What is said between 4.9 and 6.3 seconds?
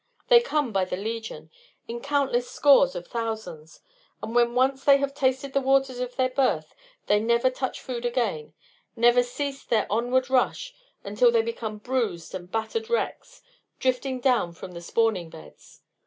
have tasted the waters of their